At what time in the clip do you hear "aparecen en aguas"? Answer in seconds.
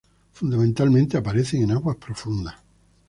1.15-1.95